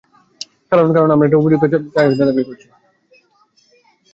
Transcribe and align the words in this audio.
কারণ-- 0.71 0.93
কারণ 0.95 1.09
আমরা 1.11 1.25
একটা 1.27 1.39
উপযুক্ত 1.39 1.63
সারোগেট 1.63 2.45
চেয়েছিলাম। 2.45 2.79